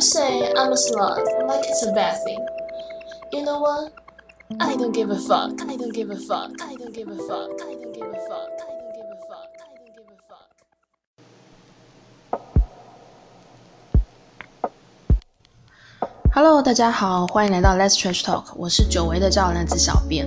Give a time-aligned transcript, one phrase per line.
[0.00, 2.40] You say I'm a slut, like it's a bad thing.
[3.34, 3.92] You know what?
[4.58, 5.60] I don't give a fuck.
[5.60, 6.52] I don't give a fuck.
[6.58, 7.50] I don't give a fuck.
[7.60, 8.48] I don't give a fuck.
[8.64, 9.52] I don't give a fuck.
[9.60, 10.48] I don't give a fuck.
[16.32, 20.26] Hello，大家好，欢迎来到 Let's Trash Talk，我是久违的赵男子小编。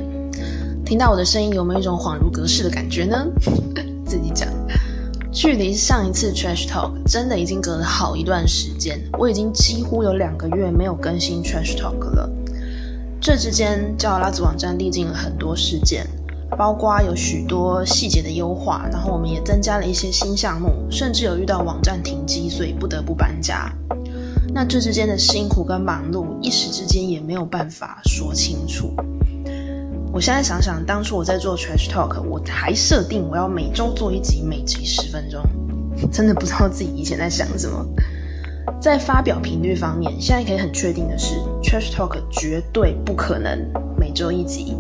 [0.86, 3.26] 听到我的声音，有没有一种恍如隔世的感觉呢？
[4.06, 4.53] 自己讲。
[5.44, 12.32] 距离上一次 Trash Talk 真的已经隔了好一段时间，我已经几乎有两个月没有更新 Trash Talk 了。
[13.20, 16.08] 这之间，叫拉子网站历经了很多事件，
[16.58, 23.70] 包括有许多细节的优化，然后我们也增加了一些新项目，甚至有遇到网站停机，所以不得不搬家。
[24.54, 28.94] 那这之间的辛苦跟忙碌，一时之间也没有办法说清楚。
[30.14, 35.42] 我现在想想，当初我在做 Trash Talk，我还设定我要每周做一集，每集十分钟，
[36.12, 37.84] 真的不知道自己以前在想什么。
[38.80, 41.34] 在发表频率方面，现在可以很确定的是
[41.64, 43.58] ，Trash Talk 绝对不可能
[43.98, 44.78] 每周一集，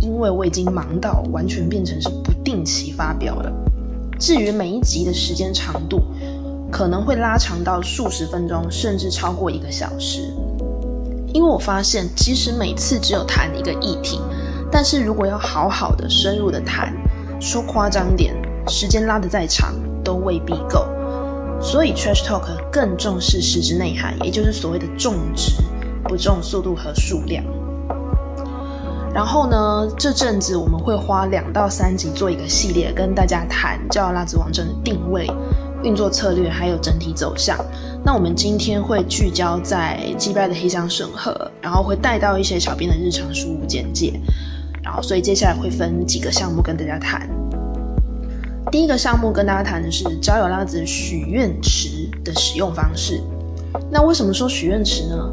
[0.00, 3.52] 因为我已经忙到完全变成是不定期发表了。
[4.18, 6.02] 至于每一集的时间长度，
[6.72, 10.34] 可能会拉长到数十分钟，甚至超过一个小时。
[11.32, 14.18] 因为我发现，即使每次只有谈一个议题。
[14.74, 16.92] 但是如果要好好的、深入的谈，
[17.40, 18.34] 说夸张点，
[18.66, 19.72] 时间拉得再长
[20.02, 20.84] 都未必够。
[21.60, 25.52] 所以 Trash Talk 更重视实质内涵，也就是所谓的重质，
[26.02, 27.44] 不重速度和数量。
[29.14, 35.30] 然后呢，这阵子我们会花两到三集做一个系列，跟大家谈叫拉子网站的定位、
[35.84, 37.56] 运作策略，还有整体走向。
[38.04, 44.20] 那我们今天会聚焦在击败的黑箱审核，然后会带到一些小编的日常书简介。
[44.84, 47.28] 然后，所以接下来会分几个项目跟大家谈。
[48.70, 53.20] 第一个项目跟大家谈的是交友拉子许愿池的使用方式。
[53.90, 55.32] 那为什么说许愿池呢？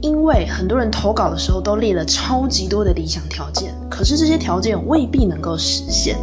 [0.00, 6.16] 因为很多人投稿的时候都列了超级多的理想条件，可是这些条件未必能够实现。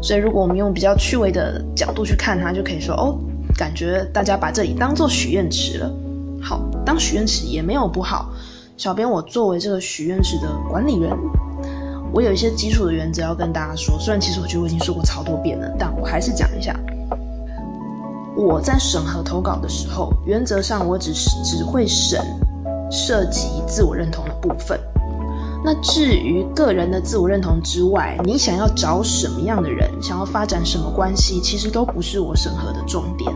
[0.00, 3.18] 所以如果我们用比较趣味的角度去看它，就可以说哦，
[3.56, 5.92] 感觉大家把这里当做许愿池了。
[6.40, 8.32] 好，当许愿池也没有不好。
[8.76, 11.10] 小编我作为这个许愿池的管理人。
[12.12, 16.74] 我有一些基础的原则要跟大家说，虽然其实我觉得我已经说过超多遍了，但我还是讲一下。
[18.36, 22.20] 我在审核投稿的时候，原则上我只是只会审
[22.90, 24.78] 涉及自我认同的部分。
[25.62, 33.30] 那至于个人的自我认同之外，你想要找什么样的人，想要发展什么关系，其实都不是我审核的重点。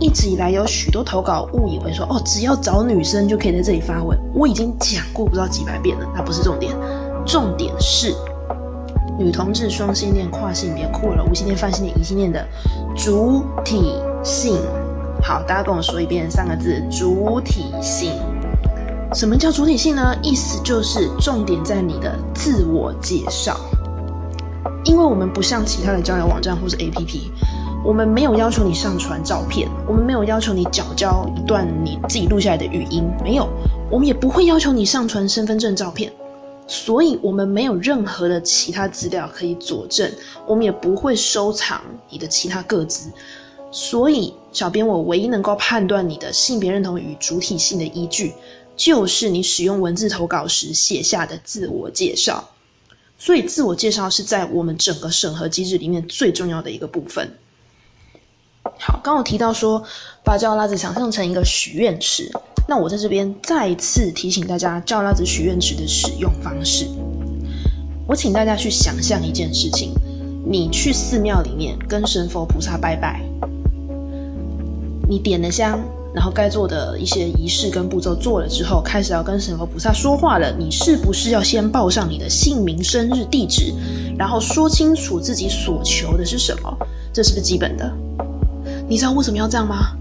[0.00, 4.18] 一直以来有许多投稿误以为说，哦，只要找女生就可以在这里发文。
[4.34, 6.74] 我已经讲过不知道几百遍了，那不是重点。
[7.26, 8.14] 重点是，
[9.18, 12.46] 女同志、双性恋、跨性别、酷了、无性恋、泛性恋、异性恋的
[12.96, 14.58] 主体性。
[15.22, 18.12] 好，大家跟我说一遍三个字：主体性。
[19.14, 20.14] 什么叫主体性呢？
[20.22, 23.56] 意思就是重点在你的自我介绍。
[24.84, 27.20] 因为我们不像其他的交友网站或是 APP，
[27.82, 33.48] 我们没有要求你上传照片，我们没有要求你缴交一段你自己录下来的语音，没有。
[33.90, 36.12] 我们也不会要求你上传身份证照片。
[36.66, 40.10] 所以，我们没有任何的其他资料可以佐证，
[40.46, 43.10] 我们也不会收藏你的其他个资。
[43.70, 48.32] 所以，小编我唯一能够判断你的性别认同与主体性的依据，
[48.76, 52.48] 就是你使用文字投稿时写下的自我介绍。
[53.18, 57.30] 所以，自我介绍是在我们整个审核机制里面最重要的一个部分。
[58.78, 59.82] 好，刚我提到说，
[60.22, 62.30] 把叫拉子想象成一个许愿池。
[62.66, 66.86] 那我在这边再次提醒大家，照拉子许愿池的使用方式。
[68.06, 69.92] 我请大家去想象一件事情：
[70.46, 73.22] 你去寺庙里面跟神佛菩萨拜拜，
[75.08, 75.78] 你点了香，
[76.14, 80.54] 然后该做的一些仪式跟步骤做了之后，开始要跟神佛菩萨说话了。
[80.58, 83.72] 你是不是要先报上你的姓名、生日、地址，
[84.18, 86.76] 然后说清楚自己所求的是什么？
[87.12, 87.90] 这是不是基本的？
[88.86, 89.96] 你知道为什么要这样吗？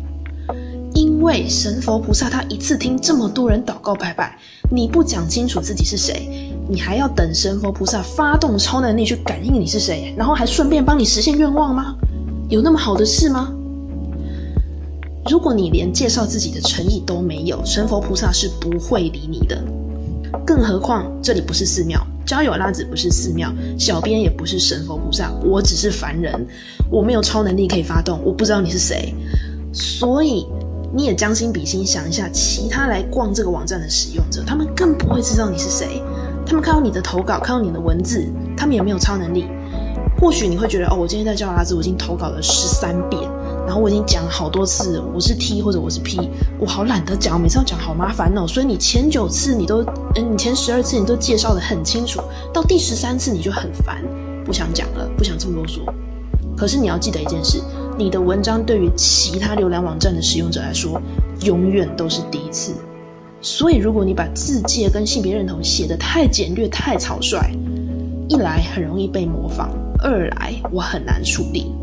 [0.93, 4.37] 因为神佛菩萨他一次听这么多人祷告拜拜，
[4.69, 11.95] 你不讲清楚自己是谁，你还要等神佛菩萨发动超能力去感应你是谁，然后还顺便帮你实现愿望吗？
[12.49, 13.51] 有那么好的事吗？
[15.29, 19.63] 如果你连介绍自己的诚意都没有，神佛菩萨是不会理你的。
[20.45, 26.47] 更何况这里不是寺庙，交友拉子不是寺庙，小编也不是神佛菩萨，我只是凡人，
[26.89, 29.13] 我没有超能力可以发动，我不知道你是谁，
[29.71, 30.45] 所以。
[30.95, 35.99] 你也将心比心想一下，其他来逛这个网站的使用者，他们更不会知道你是谁。
[36.45, 38.23] 他们看到你的投稿，看到你的文字，
[38.55, 39.47] 他们也没有超能力。
[40.21, 43.19] 或许你会觉得，哦，我今天在教拉子，我已经投稿了十三遍，
[43.65, 46.29] 然后我已经讲了好多次，我是 T 或者我是 P，
[46.59, 48.45] 我好懒得讲，每次要讲好麻烦哦。
[48.47, 49.83] 所以你前九次你都，
[50.15, 52.21] 嗯，你前十二次你都介绍的很清楚，
[52.53, 54.03] 到第十三次你就很烦，
[54.45, 55.79] 不想讲了，不想这么啰嗦。
[56.55, 57.61] 可是你要记得一件事，
[57.97, 61.01] 你的文章对于其他浏览网站的使用者来说，
[61.41, 62.73] 永远都是第一次。
[63.41, 67.39] 所以如果你把字界跟性别认同写得太简略、太草率，
[68.29, 69.69] 一来很容易被模仿，
[69.99, 71.73] 二来我很难处理。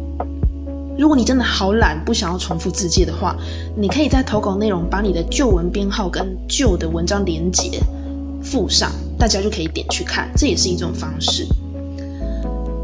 [1.00, 3.34] 如果你真的好懒，不想要重复字界的话，
[3.74, 7.80] 你可以在投稿内容把你的旧文编号跟旧的文章连结
[8.42, 11.46] 附上，大家就可以点去看，这也是一种方式。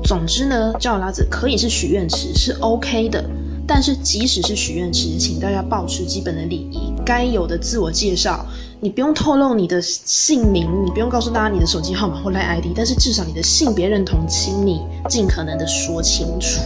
[0.03, 3.23] 总之呢，叫拉子可以是许愿池是 OK 的，
[3.67, 8.47] 但是即使是许愿池，请大家保持基本的礼仪，该有的自我介绍，
[8.81, 16.63] 你不用透露你的姓名，你不用告诉大家你的手机号码或 Line ID，但是至少你的性别认同，请你尽可能的说清楚。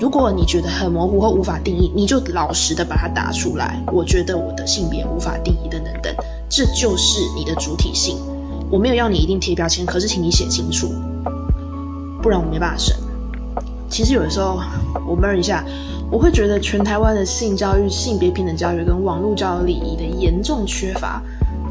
[0.00, 3.78] 如果你觉得很模糊或无法定义，你就老实的把它打出来。
[3.92, 6.10] 我觉得我的性别无法定义，等等等，
[6.48, 8.16] 这就是你的主体性。
[8.70, 10.88] 我没有要你一定贴标签，可是请你写清楚，
[12.22, 12.96] 不然我没办法审。
[13.90, 14.58] 其实有的时候
[15.06, 15.62] 我闷一下，
[16.10, 21.22] 我会觉得全台湾的性教育、性别平等教育跟网络教育礼仪的严重缺乏，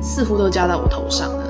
[0.04, 1.49] 似乎都加到我头上了。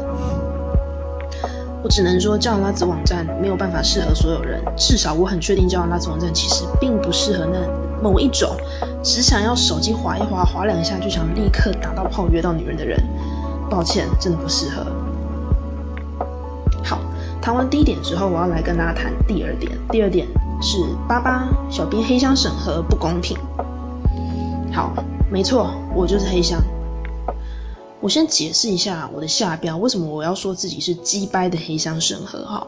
[1.81, 4.61] 我只能说，教养拉子网站没有办法适合所有人。
[4.75, 7.59] 至少我很确定，教养拉子网站其实并不适合那
[8.03, 8.49] 某一种
[9.01, 13.01] 只想要手机划一划、划两下就想立刻打到炮约到女人的人。
[13.69, 14.85] 抱歉，真的不适合。
[16.83, 16.99] 好，
[17.41, 19.71] 谈完第一点之后，我要来跟大家谈第二点。
[19.89, 20.27] 第二点
[20.61, 20.77] 是
[21.07, 23.37] 八八小编黑箱审核不公平。
[24.73, 24.91] 好，
[25.31, 26.61] 没错，我就是黑箱。
[28.01, 32.45] 我先解释一下我的下标，为什么我要说自己是鸡掰的黑箱审核？
[32.45, 32.67] 哈，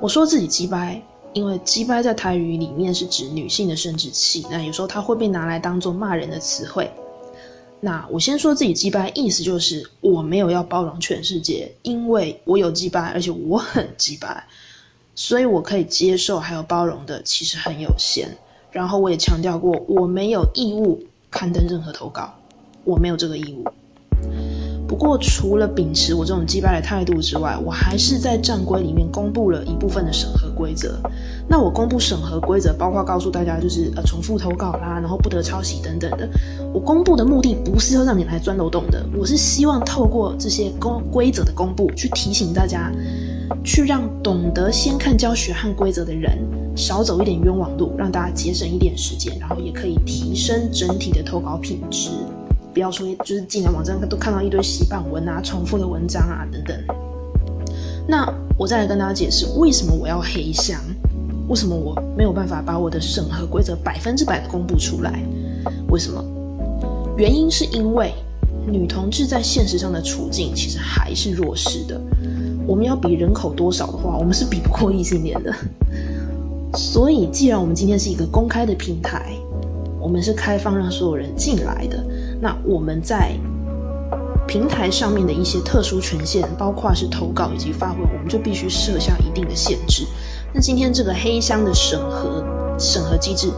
[0.00, 6.88] 我说自己鸡掰，因为鸡掰在台语里面是指女性的生殖器，那有时候它会被拿来当做骂人的词汇。
[7.80, 14.44] 那我先说自己鸡掰，意思就是我没有要包容全世界，因为我有鸡掰，而且我很鸡掰，
[15.16, 18.28] 所以我可以接受还有包容的其实很有限。
[18.70, 22.32] 然后我也强调过，我没有义务刊登任何投稿，
[22.84, 23.64] 我没有这个义务。
[24.88, 30.96] 不过，除了秉持我这种击败的态度之外，我还是在战规里面公布了一部分的审核规则。
[31.48, 36.28] 那我公布审核规则，包括告诉大家就是呃重复投稿啦，然后不得抄袭等等的。
[36.72, 42.92] 我公布的目的不是要让你来钻漏洞的，我是希望透过这些公规则的公布，去提醒大家，
[43.64, 46.38] 去让懂得先看教学和规则的人
[46.76, 52.10] 少走一点冤枉路，让大家节省一点时间，然后也可以提升整体的投稿品质。
[52.76, 56.76] 不要说，就是进来网站都看到一堆洗版文啊、重复的文章啊等等。
[58.06, 60.78] 那我再来跟大家解释，为什么我要黑箱？
[61.48, 65.22] 为什么我没有办法把我的审核规则百分之百的公布出来？
[65.88, 66.22] 为什么？
[67.16, 68.12] 原因是因为
[68.66, 71.98] 女同志在现实上的处境其实还是弱势的。
[72.66, 75.50] 我们要比人口多少的话，我们是比不过异性恋的。
[76.74, 79.32] 所以，既然我们今天是一个公开的平台，
[79.98, 82.04] 我们是开放让所有人进来的。
[82.40, 83.32] 那我们在
[84.46, 90.06] 平台上面的一些特殊权限，包括是投稿以及发文，我们就必须设下一定的限制。
[90.52, 92.44] 那今天这个黑箱的审核
[92.78, 93.50] 审核机制，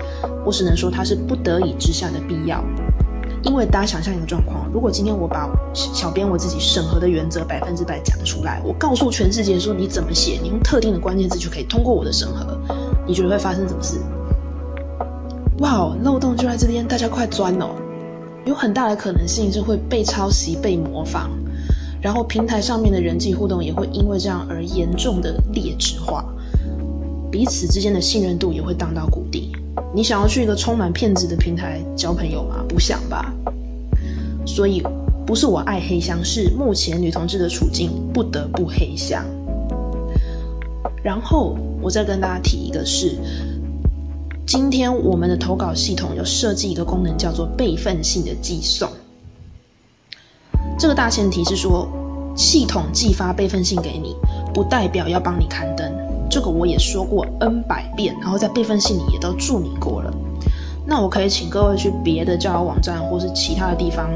[0.45, 2.65] 我只能说它是不得已之下的必要。
[3.45, 12.59] 因为大家想象一个状况，如果今天我把小编我自己审核的原则百分之百讲出来，我告诉全世界说你怎么写，你用特定的关键字就可以通过我的审核，
[13.07, 13.99] 你觉得会发生什么事？
[15.59, 17.69] 哇，漏洞就在这边，大家快钻哦！
[18.49, 21.29] 有很大的可能性是会被抄袭、被模仿，
[22.01, 26.25] 然后平台上面的人际互动也会因为这样而严重的劣质化，
[27.31, 29.53] 彼此之间的信任度也会荡到谷底。
[29.95, 32.65] 你想要去一个充满骗子的平台交朋友吗？
[32.67, 33.31] 不想吧。
[34.47, 34.83] 所以
[35.27, 39.23] 不是我爱黑箱，是目前女同志的处境不得不黑箱。
[41.03, 43.15] 然后我再跟大家提一个是。
[44.49, 48.89] 今天我们的投稿系统有设计一个功能，叫做备份性的寄送。
[50.79, 51.87] 这个大前提是说，
[52.35, 54.17] 系统寄发备份信给你，
[54.55, 55.93] 不代表要帮你刊登。
[56.31, 60.11] 这个我也说过 N 百遍，然后在备份信里也都注明过了。
[60.87, 64.09] 那我可以请各位去别的交友网站或是其他的地方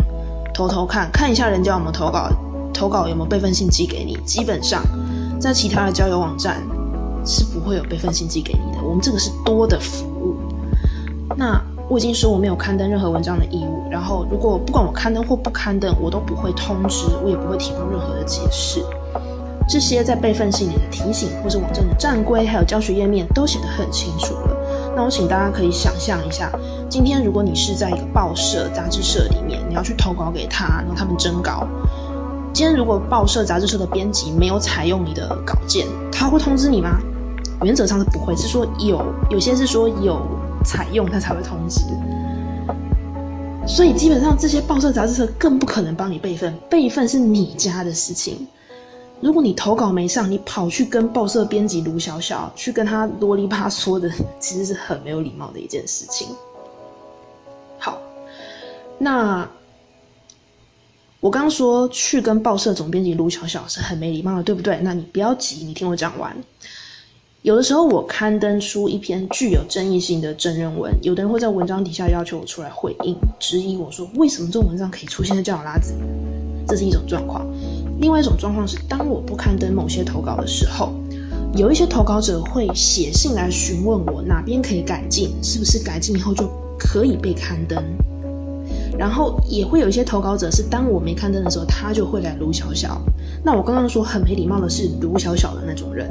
[0.55, 2.31] 偷偷看看一下，人家有没有投稿，
[2.73, 4.17] 投稿有没有备份信寄给你。
[4.25, 4.83] 基本上，
[5.39, 6.63] 在其他的交友网站。
[7.25, 8.83] 是不会有备份信寄给你的。
[8.83, 10.12] 我们这个是多的福。
[11.37, 13.83] 那我已经说我没有刊登任何文章的义务。
[13.91, 18.83] 然后，如果不管我刊登或不刊登，我都不会通知，我也不会提供任何的解释。
[19.69, 24.57] 这些在备份信里的提醒，或是网站的站规，还有教学页面都写得很清楚了。
[24.97, 26.51] 那我请大家可以想象一下，
[26.89, 31.67] 今天如果你是在一个报社、杂志社里面，你要去投稿给他，然后他们征稿。
[32.53, 36.99] 今天如果报社、杂志社的编辑没有采用你的稿件，他会通知你吗？
[37.63, 40.21] 原则上是不会，是说有有些是说有
[40.65, 41.81] 采用他才会通知。
[43.67, 48.47] 所以基本上这些报社、杂志社更不可能帮你备份，备份是你家的事情。
[49.21, 56.27] 如果你投稿没上，你跑去跟报社编辑卢小小去跟他啰里吧嗦的，其实是很没有礼貌的一件事情。
[57.79, 58.01] 好，
[58.99, 59.49] 那
[61.21, 64.81] 我刚刚说去跟报社总编辑卢小小是很没礼貌的，对不对？
[64.83, 66.37] 那你不要急，你听我讲完。
[67.43, 75.93] 有的时候我刊登出一篇具有争议性的真人文，有的人会在文章底下要求我出来回应，质疑我说为什么这种文章可以出现在叫拉子，
[76.69, 77.45] 这是一种状况。
[77.99, 80.93] 另外一种状况是，当我不刊登某些投稿的时候，
[81.57, 87.83] 有一些投稿者会写信来询问我哪边可以改进，是不是改进以后就可以被刊登。
[88.97, 93.03] 然后也会有一些投稿者是，当我没刊登的时候，他就会来卢小小。
[93.43, 96.09] 那我刚刚说很没礼貌的是卢小小的那种人。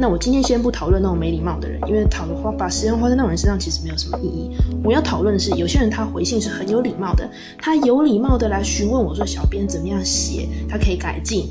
[0.00, 4.50] 那我今天先不讨论那种没礼貌的人，因为讨论花把时间花在那种人身上其实没有什么意义。
[4.82, 7.28] 我要讨论的是，有些人他回信是很有礼貌的，
[7.58, 10.48] 他有礼貌的来询问我说：“小编怎么样写？
[10.66, 11.46] 他可以改进，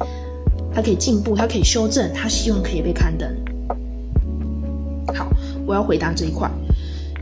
[0.73, 3.29] 他可以进步，他可以修正，他希望可以被刊登。”
[5.13, 5.27] 好，
[5.67, 6.49] 我要回答这一块。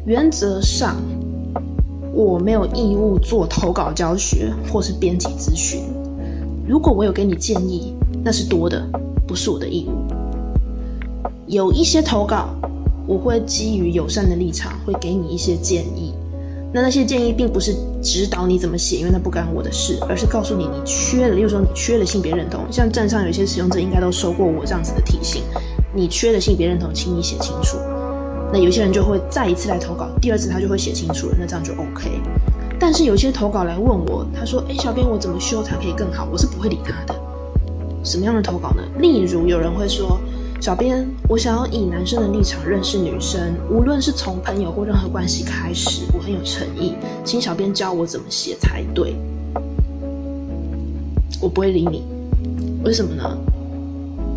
[0.05, 0.95] 原则上，
[2.13, 5.81] 我没有义务做投稿教学或是编辑咨询。
[6.65, 7.93] 如果我有给你建议，
[8.23, 8.81] 那是多的，
[9.27, 10.06] 不是我的义务。
[11.47, 12.49] 有一些投稿，
[13.07, 16.13] 我会基于友善的立场，会给你一些建议。
[16.73, 17.73] 那那些建议并不是
[18.03, 22.65] 指导你怎么写，因为那不干我的事，而是告诉你你缺了，例如说你缺了性别认同。
[22.69, 25.41] 像站上有些使用者应该都收过我这样子的提醒，
[25.95, 27.77] 你缺了性别认同，请你写清楚。
[28.51, 32.11] 那有些人就会再一次来投稿，第二次他就会写清楚了，那这样就 OK。
[32.77, 37.17] 但是有些投稿来问我，他说：“哎，小编我怎么修才可以更好？”我是不会理他的。
[38.03, 38.83] 什么样的投稿呢？
[38.99, 40.19] 例如有人会说。
[40.59, 49.15] 小编，我想要以男生的立场认识女生，无论是从朋友或任何关系开始，我很有诚意，请小编教我怎么写才对。
[51.39, 52.03] 我不会理你，
[52.83, 53.37] 为什么呢？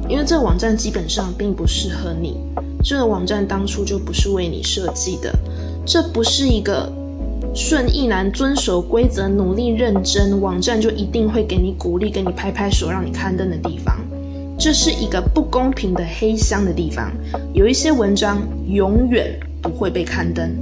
[0.08, 2.36] 因为这个网站基本上并不适合你，
[2.84, 5.34] 这个网站当初就不是为你设计的，
[5.86, 6.92] 这不是一个
[7.54, 13.96] 顺意男遵守规则、努力认真，网站就一定会给你鼓励、给你拍拍手、让你刊登的地方。
[14.60, 17.10] 这是一个不公平的黑箱的地方，
[17.54, 20.54] 有一些文章永远不会被刊登。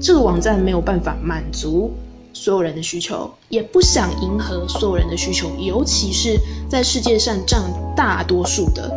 [0.00, 1.92] 这个网站没有办法满足
[2.32, 6.38] 所有人的需求，也不想迎合所有人的需求，尤其是
[6.70, 7.60] 在世界上占
[7.96, 8.88] 大多数的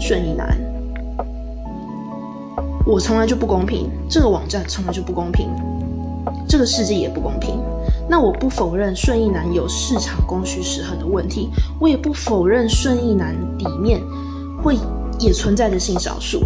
[0.00, 0.58] 顺义男。
[2.84, 5.48] 我从来就不公平，这个网站从来就不公平，
[6.48, 7.56] 这个世界也不公平。
[8.08, 11.48] 那我不否认顺义男有市场供需失衡的问题，
[11.80, 14.00] 我也不否认顺义男里面
[14.62, 14.76] 会
[15.18, 16.42] 也存在着性少数。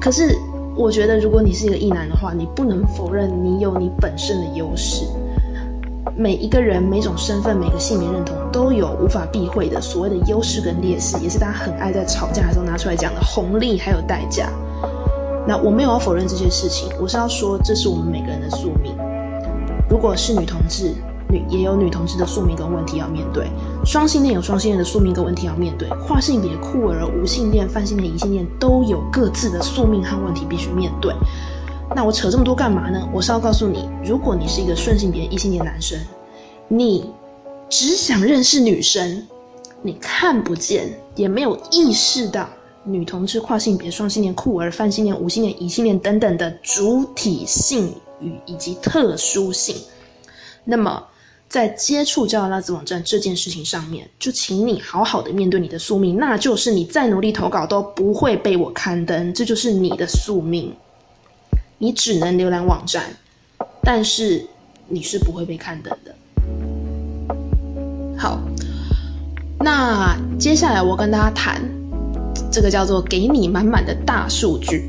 [0.00, 0.36] 可是
[0.76, 5.06] 我觉得，如果你是一个异男的话，你不能否认你有你本身的优势。
[6.16, 14.48] 每一个人、每种身份、每个性别认同都有无法避讳的所谓的优势跟劣势，也是大家很爱在吵架的时候拿出来讲的红利还有代价。
[15.46, 18.94] 那我没有要否认这些事情，我是要说，这是我们每个人的宿命。
[19.88, 20.94] 如果是女同志，
[21.28, 23.44] 女也有女同志的宿命跟问题要面对；
[23.84, 31.14] 双性恋有双性恋的宿命跟问题要面对；跨性别、酷儿、无性恋、泛性恋、异性恋都有各自的宿命和问题必须面对。
[31.94, 33.08] 那我扯这么多干嘛呢？
[33.12, 35.98] 我是要告诉你，如果你是一个顺性别异性恋男生，
[36.66, 37.10] 你
[37.68, 39.26] 只想认识女生，
[39.82, 42.48] 你看不见也没有意识到
[42.84, 47.94] 女同志、跨性别、双性恋、酷儿、泛性恋、无性恋、异性恋等等的主体性。
[48.20, 49.76] 与以及特殊性，
[50.64, 51.04] 那么
[51.48, 60.74] 在接触交友拉子网站这件事情上面，就请你好好的面对你的宿命，那就是你再努力投稿都不会被我刊登，这就是你的宿命。
[61.78, 63.04] 你只能浏览网站，
[63.82, 64.46] 但是
[64.88, 66.14] 你是不会被刊登的。
[68.16, 68.40] 好，
[69.58, 71.60] 那接下来我跟大家谈
[72.50, 74.88] 这个叫做“给你满满的大数据”。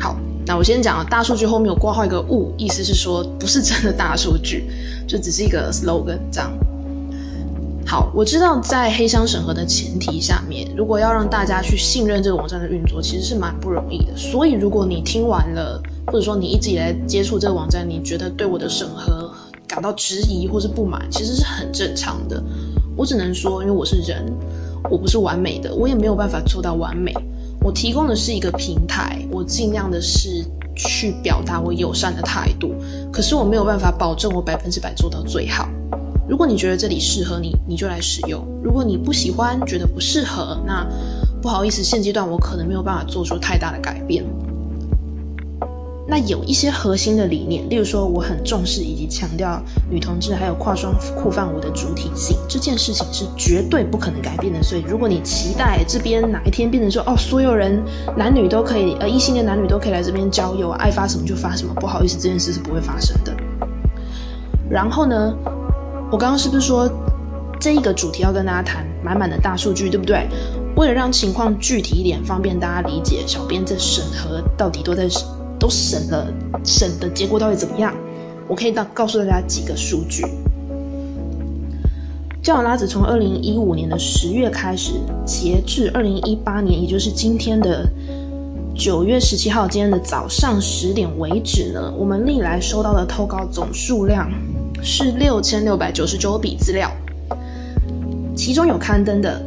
[0.00, 0.16] 好。
[0.46, 4.70] 那我先讲，大数据后面有挂号一个物，意思是说不是真的大数据，
[5.06, 6.50] 就只是一个 slogan 这样。
[7.84, 14.16] 好，我知道在黑箱审核的前提下面，如果要让大家去信任这个网站的运作，其实是蛮不容易的。
[14.16, 19.28] 所以如果你听完了，或者说你一直以来接触这个网站，你觉得对我的审核
[19.66, 22.42] 感到质疑或是不满，其实是很正常的。
[22.96, 24.32] 我只能说，因为我是人，
[24.90, 27.12] 我不是完美的，我也没有办法做到完美。
[27.60, 30.44] 我提供的是一个平台，我尽量的是
[30.74, 32.74] 去表达我友善的态度，
[33.12, 35.68] 可是我没有办法保证我百分之百做到最好。
[36.28, 40.86] 如果你觉得这里适合你，你就来使用；如果你不喜欢，觉得不适合，那
[41.40, 44.24] 不好意思，现阶段我可能没有办法做出太大的改变。
[46.08, 49.60] 那有一些核心的理念，例如说我很重视以及强调
[49.90, 54.62] 女同志还有跨双裤范舞的主体性，这件事情是绝对不可能改变的。
[54.62, 57.82] 所以，如果你期待这边哪一天变成说哦，所有人
[58.16, 63.34] 男女都可以，呃，异性的男女都可以来这边交友，爱发什么就发什么，不好意思，这件事是不会发生的。
[64.70, 65.34] 然后呢，
[66.12, 66.88] 我刚刚是不是说
[67.58, 70.28] 这一个主题要跟大家谈满满的大数据，对不对？
[70.76, 75.08] 为了让情况具体一点，方便大家理解，小编在审核到底都在。
[75.58, 76.32] 都审了，
[76.64, 77.94] 审的结果到底怎么样？
[78.48, 80.22] 我可以到告诉大家几个数据。
[82.42, 84.92] 教友拉子从二零一五年的十月开始，
[85.24, 87.84] 截至二零一八年，也就是今天的
[88.76, 94.30] 九月十七号，今天的早上十点为止呢，我们历来收到的投稿总数量
[94.80, 96.88] 是六千六百九十九笔资料，
[98.36, 99.42] 其中有刊登的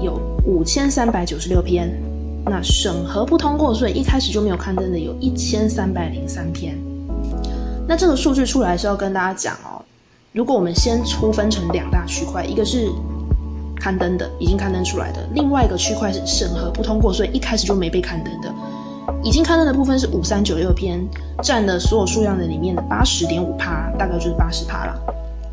[0.00, 2.03] 有五千三百九十六篇。
[2.46, 6.78] 那审核不通过，所以一开始就没有刊登的有一千三百零三篇。
[7.86, 9.82] 那这个数据出来是要跟大家讲哦，
[10.32, 12.88] 如果我们先粗分成两大区块，一个是
[13.76, 18.52] 刊登的，已经刊登出来的；另外一个区块是审核不通过，所以一开始就没被刊登的。
[19.22, 21.06] 已经刊登的部分是五三九六篇，
[21.42, 25.00] 占了所有数量的里面的八十点五趴，大概就是八十趴了。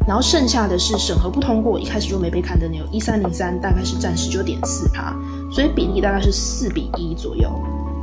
[0.07, 5.15] 然后剩下的是审核不通过，一开始就没被刊登的有一三零三，大概是占十九点四趴。
[5.51, 7.49] 所以比例大概是四比一左右，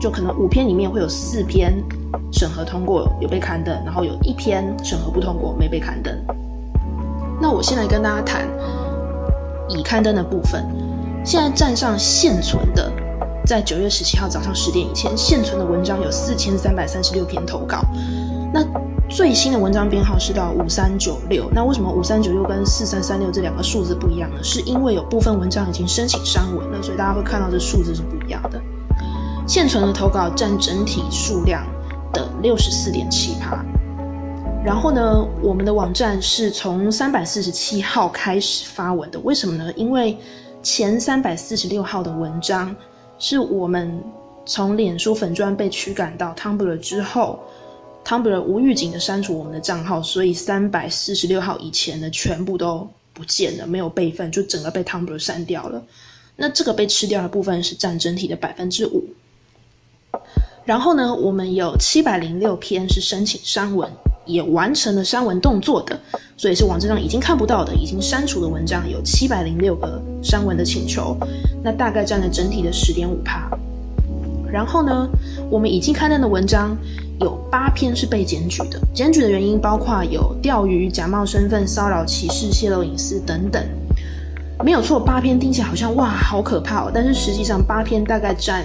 [0.01, 1.73] 就可能五篇里面会有四篇
[2.33, 6.17] 审核通过有被刊登，然后有一篇审核不通过没被刊登。
[7.41, 8.49] 那我现在跟大家谈
[9.69, 10.65] 已刊登的部分，
[11.25, 12.93] 现在站上现存的，
[13.45, 17.81] 在九月十七号早上十点以前现存的文章有四千三百三十六篇投稿，
[18.55, 18.65] 那。
[19.09, 24.37] 最新的文章编号是到五三九六，那为什么五三九六跟四三三六这两个数字不一样呢？
[24.45, 28.61] 是因为有部分文章已经申请删文了，所以大家会看到这数字是不一样的。
[29.47, 31.67] 现存的投稿占整体数量
[32.13, 33.65] 的六十四点七趴。
[34.63, 39.73] 然后呢，我们的网站是从三百四十七号开始发文的，为什么呢？
[39.75, 40.19] 因为
[40.63, 42.77] 前三百四十六号的文章
[43.19, 44.05] 是我们
[44.45, 47.41] 从脸书粉砖被驱赶到 Tumblr 之后。
[48.09, 55.85] Tumblr 无预警的删除我们的账号，所以三百四十六号以前的全部都不见了，没有备份，就整个被 Tumblr 删掉了。
[56.35, 59.05] 那这个被吃掉的部分是占整体的百分之五。
[60.65, 63.93] 然后呢，我们有七百零六篇是申请删文，
[64.25, 66.01] 也完成了删文动作的，
[66.39, 71.15] 所以是网站上已经看不到的、已经删除的文章有七百零六个删文的请求，
[71.63, 73.51] 那大概占了整体的十点五趴。
[74.51, 75.09] 然后呢，
[75.51, 76.77] 我们已经刊登的文章。
[77.21, 83.61] 有八篇是被检举的，检举的原因包括有钓鱼、假冒身份、骚扰、歧视、泄露隐私等等，
[84.65, 85.01] 没有错。
[85.01, 86.93] 八篇听起来好像哇，好可怕哦！
[86.95, 88.65] 但是实际上八篇大概占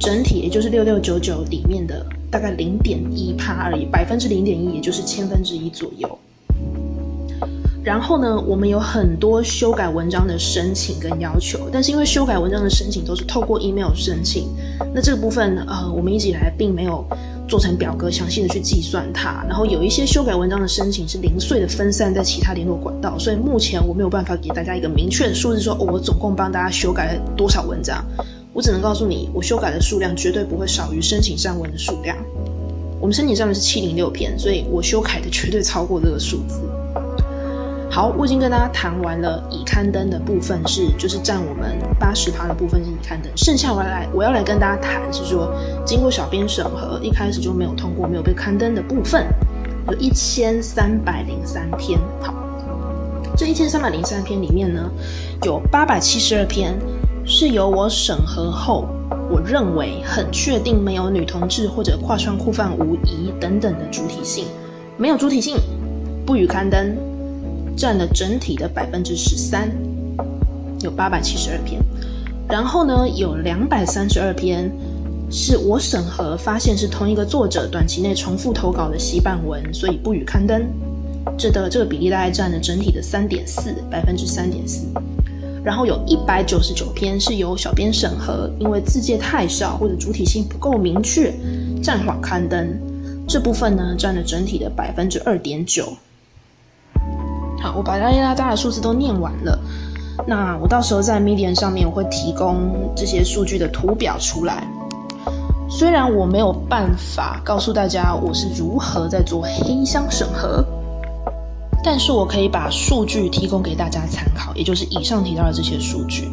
[0.00, 6.18] 整体，也就是六六九九里面的大概零点一趴而已，百分之零点一，也就是千分之一左右。
[7.84, 14.48] 然后呢，我们有很多修改文章的申请跟要求，但是因为修改文章的申请都是透过 email 申请，
[14.94, 17.04] 那这个部分呃，我们一直以来并没有
[17.46, 19.44] 做成表格详细的去计算它。
[19.46, 28.02] 然后有一些修改文章的申请是零碎的分散在其他联络管道，所以目前我没有办法给大家一个明确的数字，说我总共帮大家修改了多少文章。
[28.54, 32.16] 我只能告诉你，我修改的数量绝对不会少于申请上文的数量。
[32.98, 36.62] 我们申请上文是七零六篇，所以我修改的绝对超过这个数字。
[37.94, 45.54] 好，我已经跟大家谈完了已刊登的部分，是就是占我们八十趴的部分是已刊登，剩下我来我要来跟大家谈是说，
[45.86, 49.24] 经过小编审核，一开始就没有通过、没有被刊登的部分，
[49.86, 51.96] 有一千三百零三篇。
[52.20, 52.34] 好，
[53.36, 54.90] 这一千三百零三篇里面呢，
[55.44, 56.76] 有八百七十二篇
[57.24, 58.88] 是由我审核后，
[59.30, 64.46] 我认为很确定没有女同志或者跨窗酷犯无疑等等的主体性，
[64.96, 65.54] 没有主体性，
[66.26, 66.92] 不予刊登。
[67.76, 69.70] 占了整体的百分之十三，
[70.80, 71.80] 有八百七十二篇，
[72.48, 74.70] 然后呢，有两百三十二篇
[75.30, 80.64] 是我审核发现是同一个作者短期内重复投稿的洗版文，所以不予刊登。
[81.36, 84.86] 这的这个比例大概占了整体的三点四百分之三点四，
[85.64, 91.32] 然后有一百九十九篇是由小编审核，因为字界太少或者主体性不够明确
[91.82, 92.68] 暂缓刊登。
[93.26, 95.94] 这部分呢，占了整体的百分之二点九。
[97.64, 99.58] 好，我把拉拉扎的数字都念完了。
[100.26, 104.68] 那我到时候在 Medium 上面我会提供这些数据的图表出来。
[105.66, 110.62] 虽然我没有办法告诉大家我是如何在做黑箱审核，
[111.82, 116.30] 但是我可以把数据提供给大家参考，也就是以上提到的这些数据。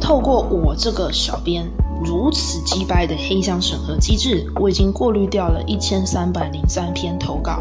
[0.00, 1.70] 透过我这个小编
[2.02, 7.60] 如此击败的黑箱审核机制，我已经过滤掉了一千三百零三篇投稿。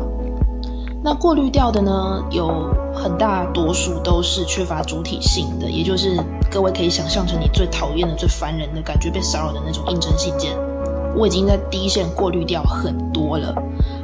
[1.04, 6.16] 那过滤掉的呢，有很大多数都是缺乏主体性的，也就是
[6.52, 10.56] 各位可以想象成你最讨厌的、最烦人的感觉被骚扰的那种应征信件。
[11.16, 13.54] 我已经在第一线过滤掉很多了，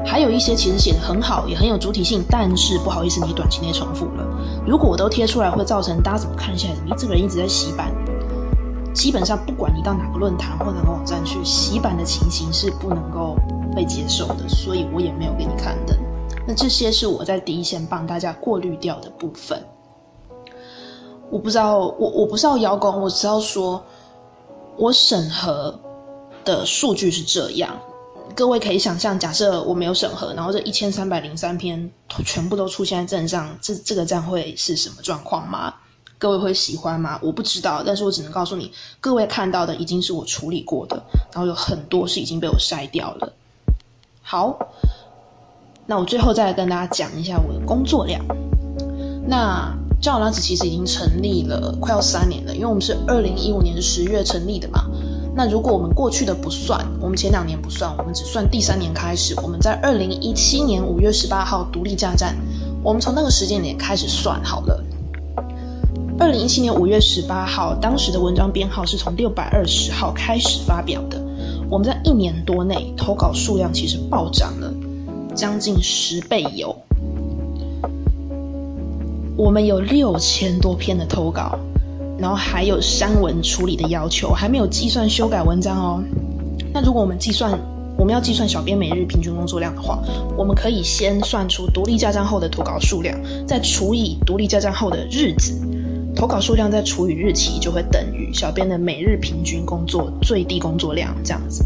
[0.03, 4.27] 还有一些其实写的很好，也很有主体性，但是不好意思，你短期内重复了。
[4.65, 6.75] 如果我都贴出来，会造成大家怎么看下来？
[6.83, 7.93] 你这个人一直在洗版。
[8.91, 13.37] 基本上，不管你到哪个论坛或哪个网站去洗版的情形是不能够
[13.75, 15.95] 被接受的，所以我也没有给你看的。
[16.47, 19.61] 那这些是我在第一线帮大家过滤掉的部分。
[21.29, 23.83] 我不知道，我我不是要邀功，我只要说，
[24.77, 25.77] 我审核
[26.45, 27.77] 的数据是这样。
[28.33, 31.91] 各位可以想象，假设我没有审核，然后这一千三百零三篇
[32.23, 35.73] 全部都出现在站上，这这个站会是什么状况吗？
[36.17, 37.19] 各位会喜欢吗？
[37.21, 41.01] 我不知道，但是我只能告诉你，各位看到的已经是我处理过的，
[41.33, 43.33] 然后有很多是已经被我筛掉了。
[44.21, 44.57] 好，
[45.89, 48.21] 那我最后再来跟大家讲一下我的工作量。
[49.25, 54.83] 那教友拉子其实已经成立了快要三年了，因为我们是二零一五年十月成立的嘛。
[55.33, 62.35] 那如果我们过去的不算，我们前两年不算，我们只算第三年开始，我们在二零一七年五月十八号独立架站，
[62.83, 64.83] 我们从那个时间点开始算好了。
[66.19, 71.17] 二零一七年五月十八号，当时的文章编号是从六百二十号开始发表的。
[71.69, 74.73] 我们在一年多内投稿数量其实暴涨了
[75.37, 76.75] 将近十倍有。
[79.37, 81.59] 我们有六千多篇的投稿，
[82.17, 86.03] 然后还有删文处理的要求，还没有计算修改文章哦。
[86.73, 87.57] 那如果我们计算，
[87.99, 89.99] 我们要计算小编每日平均工作量的话，
[90.35, 95.53] 我们可以先算出独立加账后的投稿数量，再除以独立加账后的日子。
[96.15, 101.63] 投稿数量再除以日期，就会等于小编的每日平均工作最低工作量这样子。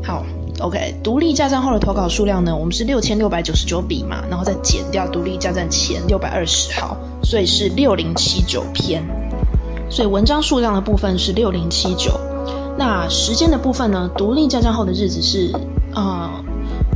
[0.00, 0.24] 好
[0.60, 2.54] ，OK，独立架站后的投稿数量呢？
[2.56, 9.02] 我们是六千六百九十九笔嘛，然后再减掉独立架站前六百二十号，所以是六零七九篇。
[9.88, 12.18] 所以文章数量的部分是六零七九。
[12.78, 14.10] 那时间的部分呢？
[14.16, 15.52] 独立架站后的日子是
[15.94, 16.42] 啊。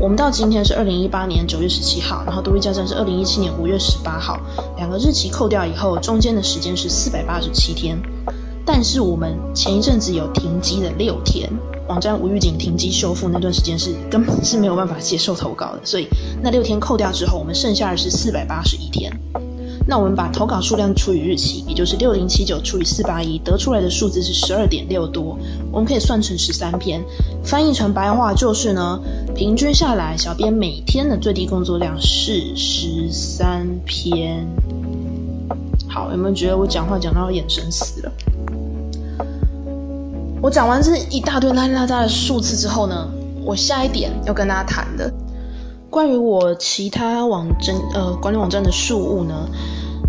[0.01, 4.41] 我们到今天是二零一八年九月十七号，然后独立交战是二零一七年五月十八号，
[4.79, 8.01] 两个日期扣掉以后，中间的时间是四百八十七天。
[8.73, 11.51] 但是我们前一阵子有停机的六天，
[11.89, 16.07] 网站无预警停机修复那段时间是根本是没有办法接受投稿的，所以
[16.41, 19.13] 那六天扣掉之后，我们剩下的是四百八十一天。
[19.89, 25.37] 那我们把投稿数量除以日期，也就是六零七九除以四八一，得出来的数字是十二点六多。
[25.73, 27.03] 我们可以算成十三篇，
[27.43, 29.01] 翻译成白话就是呢，
[29.35, 34.47] 平均下来，小编每天的最低工作量是十三篇。
[35.89, 38.13] 好，有没有觉得我讲话讲到眼神死了？
[40.43, 43.07] 我讲完这一大堆拉拉杂的数字之后呢，
[43.45, 45.13] 我下一点要跟大家谈的，
[45.91, 49.47] 关于我其他网站呃管理网站的事务呢。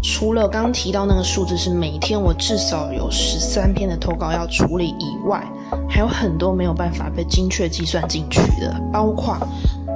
[0.04, 5.46] 除了刚刚提到那个数字是每天我至少有十三篇的投稿要处理以外，
[5.88, 9.38] 还有很多没有办法被精确计算进去的，包括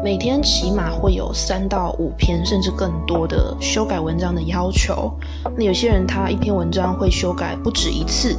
[0.04, 5.12] 每天起码会有三到五篇甚至更多的修改文章的要求。
[5.58, 8.36] 那有些人他一篇文章会修改不止一次，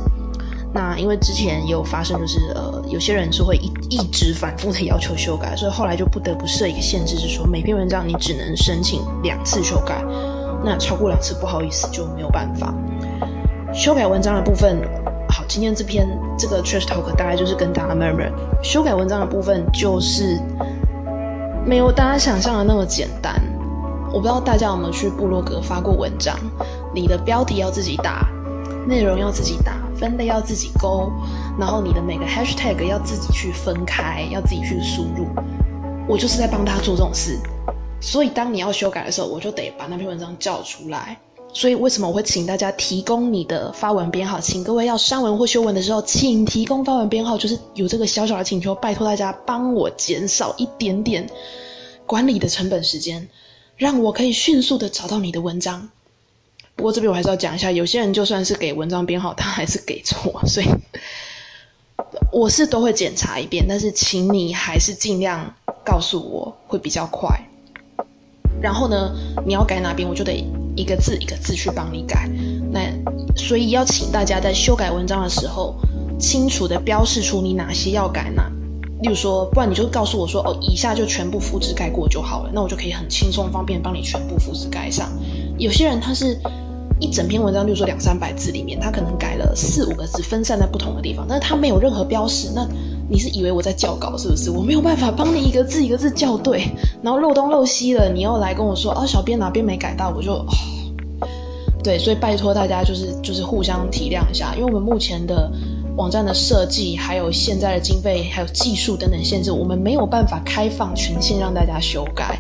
[0.77, 10.05] 那因为之前也有发生，就是呃有些人是会一一直反复的要求修改，所以后来就不得不设一个限制，是说每篇文章你只能申请两次修改。
[10.63, 12.75] 那超过两次，不好意思，就没有办法
[13.73, 14.79] 修改文章的部分。
[15.31, 16.07] 好，今天这篇
[16.39, 18.31] 这个 trash talk 大概就是跟大家 murmur
[18.63, 20.39] 修改文章的部分，就是
[21.65, 23.41] 没有大家想象的那么简单。
[24.13, 26.39] 我不知道大家有没有去部落格发过文章，
[26.95, 28.29] 你的标题要自己打，
[28.87, 31.11] 内容要自己打，分类要自己勾，
[31.59, 35.27] 然后你的每个 hashtag 要自己去分开，要自己去输入。
[36.09, 37.39] 我就是在帮大家做这种事。
[38.01, 41.19] 所以，当你要修改的时候，我就得把那篇文章叫出来。
[41.53, 44.39] 所以，为什么我会请大家提供你的发文编号？
[44.39, 51.27] 请各位要删文或修文的时候，请提供发文编号，就是有这个小小的请求，拜托大家帮我减少一点点
[52.05, 53.27] 管理的成本时间，
[53.77, 55.89] 让我可以迅速的找到你的文章。
[56.77, 60.67] 不过这边我还是要讲一下，有些人就算是给文章编号，他还是给错，所以
[62.31, 67.29] 我是都会检查一遍，但是请你还是尽量告诉我，会比较快。
[68.61, 69.11] 然后呢，
[69.47, 70.33] 你要改哪边，我就得
[70.77, 72.29] 一个字一个字去帮你改。
[72.71, 72.81] 那
[73.37, 75.75] 所以要请大家在修改文章的时候，
[76.19, 78.51] 清楚的标示出你哪些要改哪？
[79.03, 85.11] 例如说，不然你就告诉我说，哦，以下就全部复制盖过就好了，那我就可以很轻松方便帮你全部复制盖上。
[85.59, 86.41] 有些人他是
[86.99, 92.67] 一整篇文章，例如说两三百字里面，他可能改了四五个字，分散在不同的地方，但是他没有任何标识，那
[93.09, 94.51] 你是以为我在校稿是不是？
[94.51, 96.65] 我没有办法帮你一个字一个字校对，
[97.03, 100.45] 然后漏东漏西了，你又来跟我说，哦，小编哪边没改到，我就，
[101.83, 105.51] 对，所以拜托大家就是就是互相体谅一下，因为我们目前的。
[105.97, 112.39] 网站的设计，还有现在的经费，还有技术等等限制，我们没有办法开放权限让大家修改，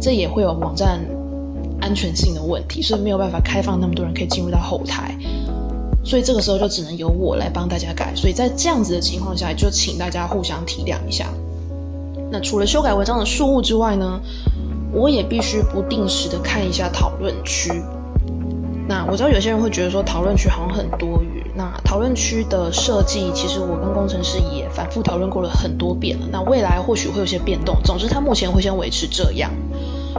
[0.00, 0.98] 这也会有网站
[1.80, 5.16] 安全性的问题，所以没有办法开放那么多人可以进入到后台，
[6.04, 8.14] 所以这个时候就只能由我来帮大家改。
[8.14, 11.26] 所以在这样子的情况下，就请大家互相体谅一下。
[12.30, 14.20] 那除了修改文章的数目之外呢，
[14.92, 17.82] 我也必须不定时的看一下讨论区。
[18.86, 21.40] 那我知道有些人会觉得说讨论区好像很多余。
[21.54, 26.26] 那讨论区的设计，其实我跟工程师也反复讨论过了很多遍了。
[26.30, 29.50] 那未来或许会有些变动，总之它目前会先维持这样。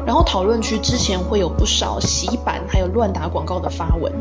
[0.06, 4.12] 然后讨论区之前会有不少洗版还有乱打广告的发文。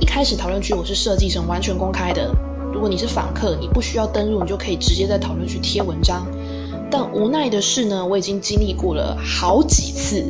[0.00, 2.30] 一开始讨论区我是设计成完全公开的，
[2.72, 6.26] 如果你是访客，你不需要登录，你就可以直接在讨论区贴文章。
[6.90, 10.24] 但无奈的是呢，我已经经历过了好几次。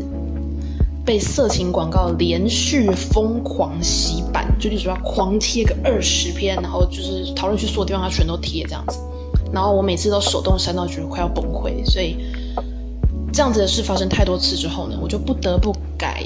[1.05, 8.99] 被色情广告连续疯狂洗版，就例如要狂贴个二十篇，然后就是讨论区所有地方它全都贴这样子，
[9.53, 12.17] 然后我每次都手动删到觉得快要崩溃，所以
[13.37, 16.25] 这样子的事发生太多次之后呢，我就不得不改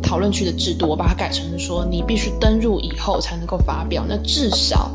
[0.00, 4.88] 讨论区的制度，我把它改成说你必须登入以后才能够发表，那至少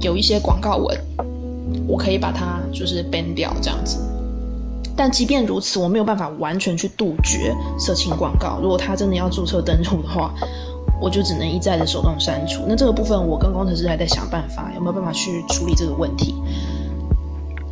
[0.00, 1.00] 有一些广告文，
[1.86, 3.98] 我可以把它就是 ban 掉这样子。
[4.96, 8.58] 但即便如此，我没有办法完全去杜绝色情广告。
[8.60, 10.34] 如果他真的要注册登录的话，
[11.00, 12.64] 我就只能一再的手动删除。
[12.66, 16.34] 那这个部分，我跟工程师还在想办法，有没有办法去处理这个问题？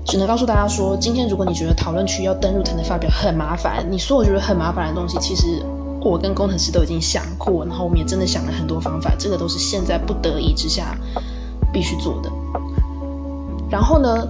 [0.09, 5.63] 只能告诉大家说，今天如果你觉得讨论区要登录才能发表很麻烦，你说我觉得很麻烦的东西，其实
[6.01, 10.97] 我跟工程师都已经想过，然后我们也真的想了很多方法，这个都是现在不得已之下
[11.71, 12.31] 必须做的。
[13.71, 14.27] 然后呢？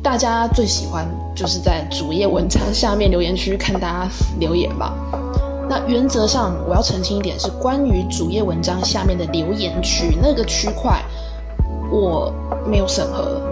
[0.00, 4.94] 大家最喜欢就是在主页文章下面留言区看大家留言吧。
[5.68, 11.02] 那原则上我要澄清一点，是关于主页文章下面的留言区那个区块，
[11.90, 12.32] 我
[12.64, 13.42] 没有审核，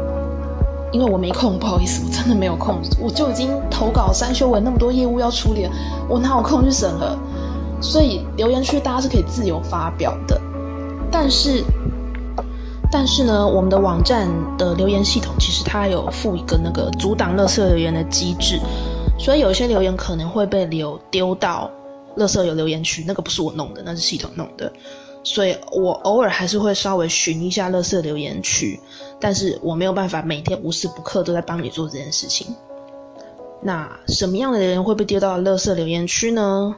[0.97, 5.69] 因为我没空，不好意思，我真的没有空，我就已经投稿三修文那么多业务要处理，
[6.09, 7.15] 我哪有空去审核？
[7.83, 10.41] 所以留言区大家是可以自由发表的，
[11.13, 11.63] 但是。
[12.89, 18.61] 但是呢，我们的网站的留言系统其实它有附一个那个阻挡垃圾留言的机制，
[19.19, 21.69] 所以有些留言可能会被留丢到
[22.17, 24.73] 垃圾有留言区，那个不是我弄的，那是系统弄的，
[25.27, 28.79] 所以我偶尔还是会稍微寻一下垃圾留言区，
[29.21, 32.47] 但是我没有办法每天无时不刻都在帮你做这件事情。
[33.61, 36.77] 那什么样的人会被丢到垃圾留言区呢？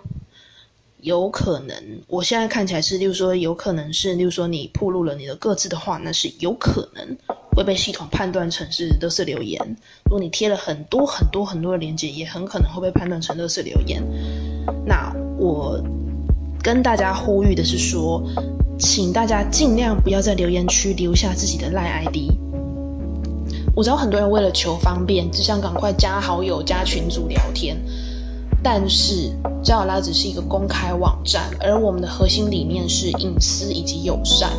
[1.02, 7.16] 有可能，我现在看起来是，例如说，有可能是，例如说，你暴露了你的各自的话，那是有可能
[7.54, 9.60] 会被系统判断成是勒色留言。
[10.06, 14.02] 如果你贴了很多很多很多的链接，也很可能会被判断成勒色留言。
[14.86, 15.80] 那我
[16.62, 18.22] 跟大家呼吁的是说，
[18.78, 22.32] 请大家尽量不要在留言区留下自己的赖 ID。
[23.74, 27.76] 我知道很多人为了求方便，只想赶快加好友、加群组聊天。
[28.60, 29.30] 但是，
[29.62, 34.50] 交友拉只是一个公开网站，而我们的核心理念是隐私以及友善。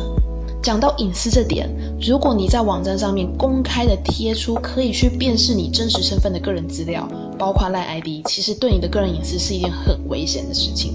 [0.62, 1.68] 讲到隐私这点，
[2.00, 7.06] 如果你在网站上面公开的贴出可以去辨识你真实身份的个人资料，
[7.38, 10.94] 包括赖 ID，其实对你的个人隐私是一件很危险的事情。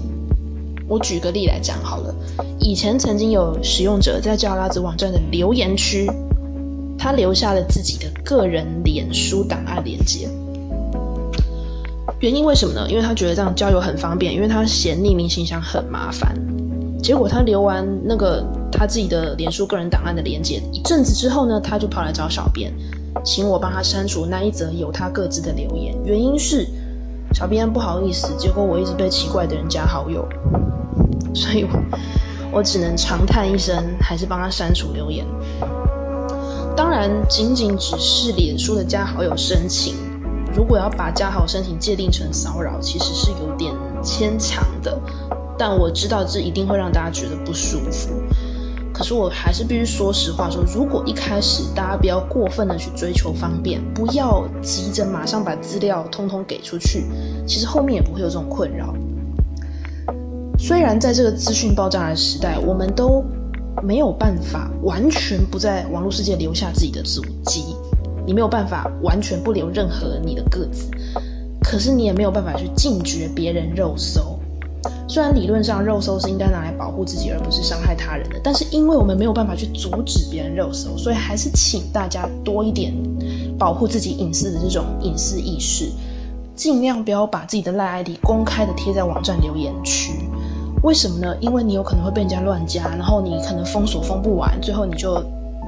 [0.88, 2.14] 我举个例来讲好了，
[2.60, 6.08] 以前曾经有使用者在交友拉子网站的留言区，
[6.96, 10.28] 他留下了自己的个人脸书档案链接。
[12.20, 12.86] 原因为什么呢？
[12.88, 16.34] 因为他觉得这样交友很方便，因为他嫌匿名信箱很麻烦。
[17.02, 22.72] 结果他留完那个他自己的脸书个人档案的连接一阵子之后呢，他就跑来找小编，
[23.24, 25.94] 请我帮他删除那一则有他各自的留言。
[26.04, 26.66] 原因是
[27.36, 30.26] 小编不好意思，结果我一直被奇怪的人加好友，
[31.34, 31.78] 所以我
[32.50, 35.26] 我只能长叹一声，还是帮他删除留言。
[36.74, 39.96] 当然，仅仅只是脸书的加好友申请。
[40.54, 43.70] 如果要把加好申请界定成骚扰，其实是有点
[44.02, 44.98] 牵强的。
[45.58, 48.14] 但我知道这一定会让大家觉得不舒服。
[48.96, 57.04] 可是我还是必须说实话，说如果一开始大家不要过分的去追求方便，不要急着马上把资料通通给出去，
[57.46, 58.94] 其实后面也不会有这种困扰。
[60.58, 63.22] 虽然在这个资讯爆炸的时代，我们都
[63.82, 67.76] 没有办法完全不在网络世界留下自己的足迹，
[68.26, 70.88] 你没有办法完全不留任何你的个子，
[71.62, 74.35] 可是你也没有办法去禁绝别人肉搜。
[75.08, 82.92] 虽然理论上肉搜是应该拿来保护自己，而不是伤害他人的，但是因为我们没有办法去阻止别人肉搜，所以还是请大家多一点
[83.58, 85.90] 保护自己隐私的这种隐私意识，
[86.54, 90.12] 尽量不要把自己的赖 ID 公开的贴在网站留言区。
[90.82, 91.36] 为什么呢？
[91.40, 95.20] 因为你有可能会被人家乱加，然后你可能封锁封不完，最后你就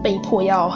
[0.02, 0.70] 被迫要。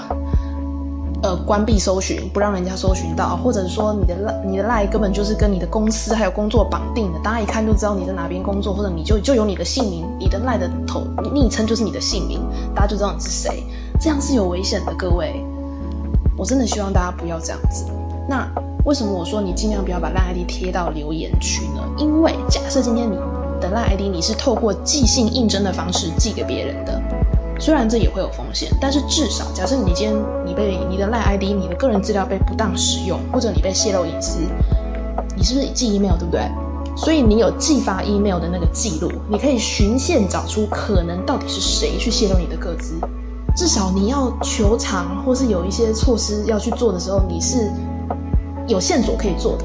[1.22, 12.40] 呃，关闭搜寻，不让人家搜寻到，或者说你的赖，你的赖根本就是跟你的公司还有工作绑定的，大家一看就知道你在哪边工作，或者你就就有你的姓名，你的赖的头昵称就是你的姓名，
[12.74, 13.62] 大家就知道你是谁，
[14.00, 15.44] 这样是有危险的，各位，
[16.36, 17.84] 我真的希望大家不要这样子。
[18.28, 18.44] 那
[18.84, 21.82] 为什么我说你尽量不要把赖 ID 贴到留言区呢？
[21.98, 23.14] 因为假设今天你
[23.60, 27.00] 的赖 ID 你是透过寄信应征的方式寄给别人的。
[27.60, 30.16] 虽然这也会有风险，但是至少，假设你今天
[30.52, 34.38] 被你的赖 ID、你的个人资料被不当使用，或者你被泄露隐私，
[35.36, 36.42] 你是不是寄 email 对不对？
[36.96, 42.94] 所以你有寄发 email 的那个记录，你可以循线找出可能到底是谁去泄露你的个资。
[43.56, 47.70] 至少你要求偿或是有一些措施要去做的时候，你是
[48.66, 49.64] 有线索可以做的。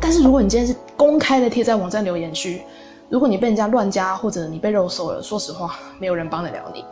[0.00, 2.62] 但是如果你今天是公开的贴在网站留言区，
[3.08, 6.84] 如果你被人家乱加或者你被肉搜了，说实话，没有人帮得了你。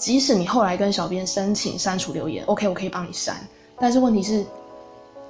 [0.00, 3.36] 即使你后来跟小编申请删除留言，OK，我可以帮你删。
[3.78, 4.42] 但是问题是，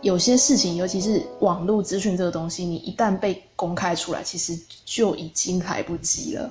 [0.01, 6.49] 有些事情，尤其是网络资讯这个东西，你一旦被公开出来，其实就已经来不及了。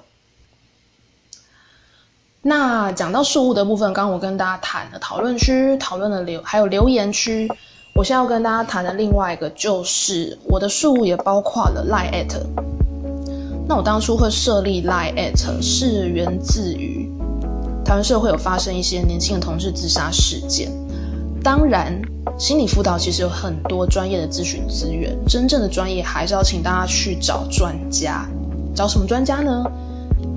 [2.41, 7.49] 那讲到税务的部分，刚刚我跟大家谈了讨论区，讨论了留，还有留言区。
[7.95, 12.37] 我现在要跟大家谈的另外一个，就是我的税务也包括了 Line at。
[13.65, 17.09] 那我当初会设立 Line at，是源自于。
[17.89, 20.71] 台湾社会有发生一些年轻的同志自杀事件，
[21.43, 21.99] 当然，
[22.37, 28.29] 心理辅导其实有很多专业的咨询资源，真正的专业还是要请大家去找专家。
[28.75, 29.65] 找什么专家呢？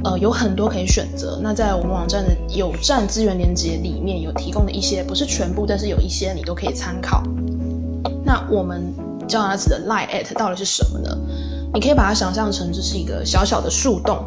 [0.03, 1.38] 呃，有很多可以选择。
[1.43, 7.23] 那在我们网站的有站资源连接里面有提供的一些，不是全部，但是有一些你都可以参考。
[8.25, 8.83] 那我们
[9.29, 11.15] 教儿子的 lie at 到底是什么呢？
[11.75, 14.25] 你可以把它想象成这是一个小小的树洞。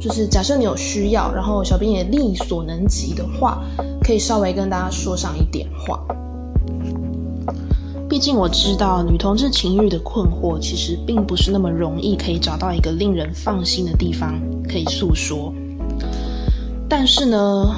[0.00, 3.62] 就是假设你有需要，然后小编也力所能及的话，
[4.02, 6.00] 可以稍微跟大家说上一点话。
[8.08, 15.52] 毕竟我知道女同志情欲的困惑，其实并不是那么容易可以找到一个令人放心的地方可以诉说。
[16.88, 17.74] 但是呢，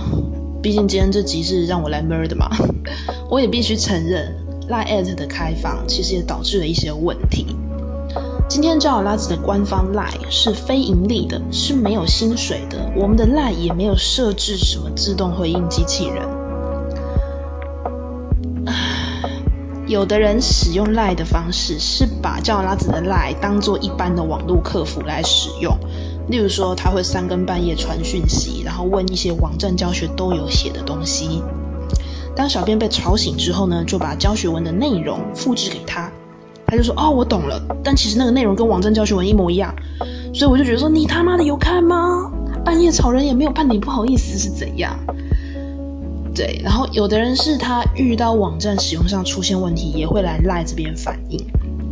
[0.62, 2.48] 毕竟今天这集是让我来 mur 的嘛，
[3.28, 4.32] 我也必须承认
[4.68, 7.56] ，line at 的开放其实也导致了一些问题。
[8.50, 12.76] 今天赵拉子的官方 Line 是非盈利的，是没有薪水的。
[12.96, 16.28] 我们的 Line 也没有设置什么自动回应机器人。
[19.86, 25.72] 有的人使用 Line 的方式是把赵拉子的 Line 当做一般的网络客服来使用，
[26.28, 31.40] 例如说他会三更半夜传讯息，然后问一些网站教学都有写的东西。
[32.34, 36.10] 当小编被吵醒之后呢，就把教学文的内容复制给他。
[36.70, 39.74] 他就说：“哦，我懂了。”但其实那个内容跟网站教学文一模一样，
[40.32, 42.30] 所以我就觉得说：“你他妈的有看吗？
[42.64, 44.96] 半夜吵人也没有半点不好意思是怎样？”
[46.32, 51.44] 对，然后有的人是他遇到网站使用上出现问题，也会来赖这边反映。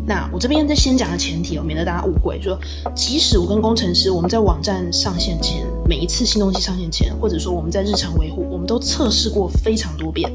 [0.06, 2.58] 那我这边在先讲的前提哦，免得大家误会，说
[2.94, 10.32] 即使我跟工程师我们在网站上线前，每一次新东西上线前，或者说我们在日常维护，我们都测试过非常多遍，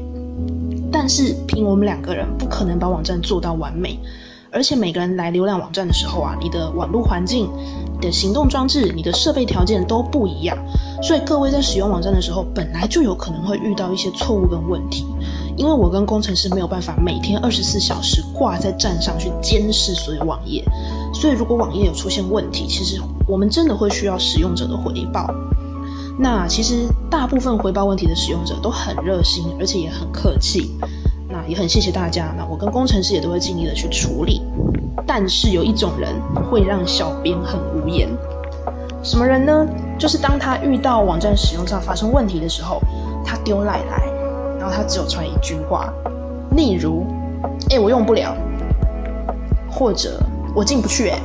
[0.92, 3.98] 但是凭我们两个人不可能把网站做到完美。
[4.54, 7.50] 而且每个人来浏览网站的时候啊，你的网络环境、
[7.92, 10.56] 你的行动装置、你的设备条件都不一样，
[11.02, 15.04] 所以各位在使用网站的时候，本来就有可能会遇到一些错误跟问题。
[15.56, 20.64] 因为我跟工程师没有办法每天二十四小时挂在站上去监视所有网页，
[21.12, 25.28] 所以如果网页有出现问题，其实我们真的会需要使用者的回报。
[26.16, 30.70] 那其实大部分回报问题的使用者都很热心，而且也很客气。
[31.28, 32.34] 那也很谢谢大家。
[32.36, 34.42] 那我跟工程师也都会尽力的去处理。
[35.06, 36.14] 但是有一种人
[36.50, 38.08] 会让小编很无言。
[39.02, 39.66] 什么人呢？
[39.98, 42.80] 就是当他遇到网站使用上发生问题的时候，
[43.24, 44.02] 他丢赖来，
[44.58, 45.92] 然后他只有传一句话，
[46.52, 47.04] 例如
[47.68, 48.34] ：“哎，我用不了。”
[49.70, 50.18] 或者
[50.54, 51.20] “我进不去。”哎，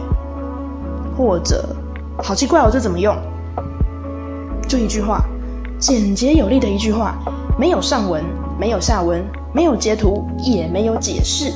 [1.17, 1.63] 或者
[2.21, 3.15] “好奇怪，我这怎么用？”
[4.67, 5.23] 就一句话，
[5.79, 7.15] 简洁有力的一句话，
[7.57, 8.23] 没有上文，
[8.59, 9.23] 没有下文。
[9.53, 11.51] 没有截图，也没有解释，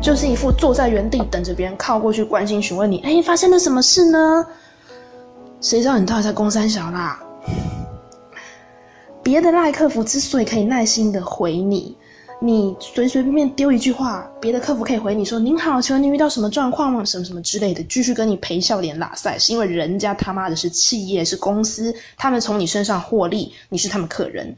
[0.00, 2.98] 就是一副坐在原地等着别人靠过去关心询问你。
[3.00, 4.46] 哎，发生了什么事呢？
[5.60, 7.20] 谁知道你到底在攻三小啦？
[9.22, 11.96] 别的赖客服之所以可以耐心的回你，
[12.40, 17.04] 你随随便便丢一句话，别的客服可以回你说：“您好，请问您遇到什么状况吗？
[17.04, 24.56] 什么什么之类的，继续跟你陪笑脸拉塞，是因为人家他妈的是企业是公司，他们从你身上获利，你是他们客人。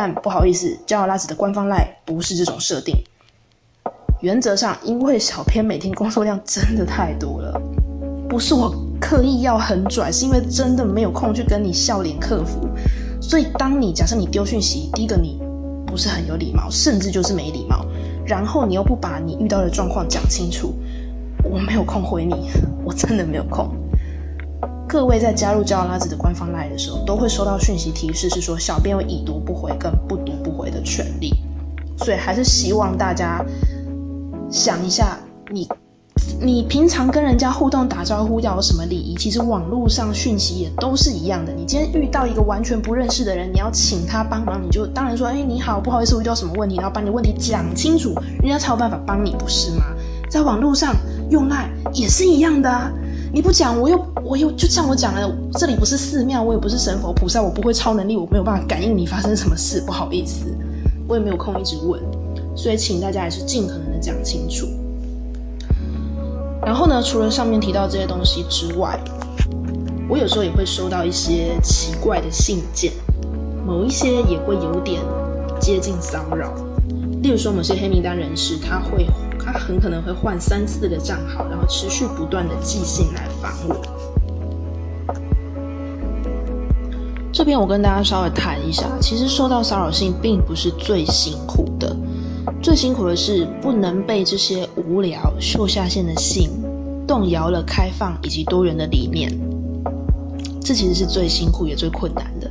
[0.00, 2.94] 但不好意思，骄傲拉子的官方赖不是这种设定。
[4.20, 7.60] 原则上，因为小编每天工作量真的太多了，
[8.28, 12.60] 不是我刻意要很拽，是因为真的没有空去跟你笑脸客服。
[13.20, 15.40] 所以，当你假设你丢讯息，第一个你
[15.84, 17.84] 不是很有礼貌，甚至就是没礼貌，
[18.24, 20.72] 然后你又不把你遇到的状况讲清楚，
[21.42, 22.48] 我没有空回你，
[22.84, 23.68] 我真的没有空。
[24.88, 31.34] 各位在加入骄傲拉子的官方 line 的时候，都会收到讯息提示，是说小编有已读不回跟不读不回的权利，
[31.98, 33.44] 所以还是希望大家
[34.50, 35.18] 想一下
[35.50, 35.68] 你。
[36.40, 39.14] 你平常跟人家互动打招呼要有什么礼仪？
[39.16, 41.52] 其实网络上讯息也都是一样的。
[41.52, 49.84] 你今天遇到一个完全不认识的人，你要请他帮忙，你就当然说：“哎，你好，不好意思，我遇到什么问题？”然后把你问题讲清楚，人家才有办法帮你，不是吗？
[50.28, 50.94] 在网络上
[51.30, 52.92] 用赖也是一样的啊！
[53.32, 60.46] 你不讲，我又我又就像我讲了，这里不是寺庙，我也不是神佛菩萨，我不会超能力，我没有办法感应你发生什么事，不好意思，
[61.06, 62.00] 我也没有空一直问，
[62.56, 64.66] 所以请大家还是尽可能的讲清楚。
[66.64, 67.00] 然后呢？
[67.02, 68.98] 除了上面提到这些东西之外，
[70.08, 72.92] 我有时候也会收到一些奇怪的信件，
[73.64, 75.00] 某一些也会有点
[75.60, 76.52] 接近骚扰。
[77.22, 79.06] 例如说，某些黑名单人士，他会
[79.50, 83.80] 他很可能会换三四个账号，然后持续不断的寄信来烦我。
[87.32, 91.96] 这边我跟大家稍微谈一下，其实收到骚扰信并不是最辛苦的。
[92.60, 96.50] 最辛苦的是不能被这些无聊秀下限的信
[97.06, 99.32] 动摇了开放以及多元的理念，
[100.60, 102.50] 这其实是最辛苦也最困难的。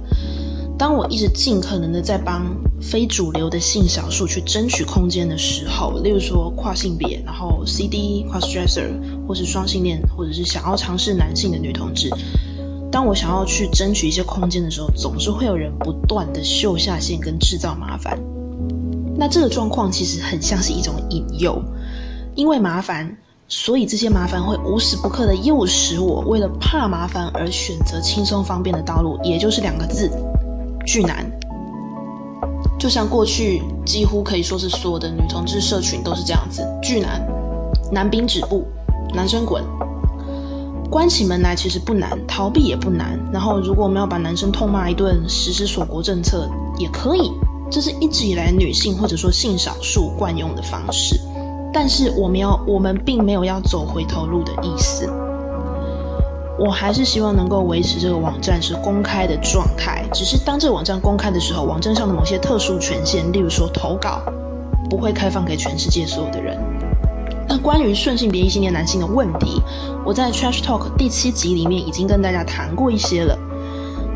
[0.78, 8.88] 当我一直尽可能的在帮非主流的性少数去争取空间的时候，例如说跨性别，然后 CD、cross dresser，
[9.28, 12.12] 或是双性恋，或者是想要尝试男性的女同志，
[12.92, 18.16] 当我想要去争取一些空间的时候，总是会有人不断的秀下限跟制造麻烦。
[19.18, 21.60] 那这个状况其实很像是一种引诱，
[22.36, 23.18] 因为麻烦，
[23.48, 30.08] 所以这些麻烦会无时不刻的诱使我为了怕麻烦而选择轻松方便的道路，也就是两个字：
[30.88, 31.30] 巨男。
[32.80, 37.22] 就像过去几乎可以说是所有的女同志社群都是这样子，巨男，
[37.92, 38.66] 男兵止步，
[39.14, 39.64] 男生滚，
[40.90, 43.20] 关起门来其实不难，逃避也不难。
[43.34, 47.32] 然后如果我们要把男生痛骂一顿，实施锁国政策也可以。
[47.70, 51.20] 这是一直以来女性或者说性少数惯用的方式，
[51.74, 55.12] 但是我们要我们并没有要走回头路的意思。
[56.60, 64.22] 我还是希望能够维持这个网站是公开的状态，只是当这个网站公开的时候，网站上的某些特殊权限，例如说投稿，
[64.90, 66.58] 不会开放给全世界所有的人。
[67.48, 69.62] 那关于顺性别异性恋男性的问题，
[70.04, 73.38] 我在 Trash Talk 第七集里面已经跟大家谈过一些了。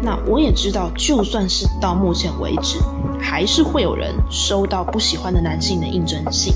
[0.02, 2.80] 那我也知道，就算是到目前为止。
[3.24, 6.52] 还是会有人收到不喜欢的男性的应征信，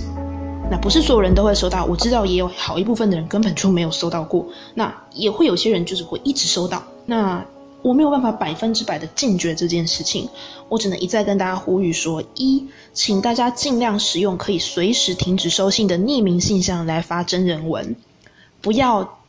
[0.69, 1.85] 那不是所有人都会收到。
[1.85, 6.83] 我知道也有好一部分的人根本就没有收到过，那也会有些人就是会一直收到。
[7.05, 7.45] 那
[7.81, 10.27] 我没有办法百分之百的禁绝这件事情，
[10.69, 17.95] 我只能一再跟大家呼吁说：一，请大家尽量使用可以随时停止收信的匿名信箱来发真人文，
[18.59, 19.19] 不要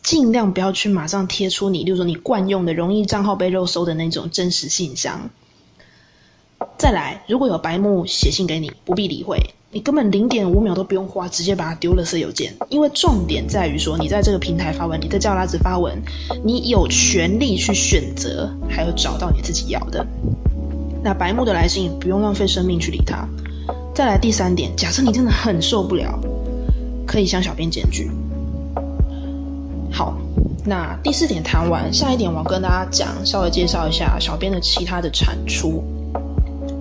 [0.00, 5.28] 尽量不要去马上贴出你，例如说你惯用的容易账号被肉搜的那种真实信箱。
[6.78, 9.38] 再来，如果有白目写信给你，不必理会，
[9.74, 12.54] 你根本零点五秒都不用花，直接把它丢了色邮件。
[12.68, 16.00] 因为重点在于说，你在这个平台发文，你在叫拉子发文，
[16.44, 20.06] 你有权利去选择，还有找到你自己要的。
[21.02, 23.28] 那白目的来信，不用浪费生命去理他。
[23.92, 26.20] 再来第三点，假设你真的很受不了，
[27.04, 28.08] 可以向小编检举。
[29.90, 30.16] 好，
[30.64, 35.82] 那第四点谈完，下一点我要跟大家讲，稍微介绍一下小编的其他的产出。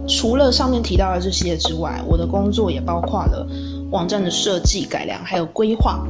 [0.08, 3.48] 除了上面提到的这些之外，我的工作也包括了
[3.92, 6.06] 网站的设计、改良，还有规划。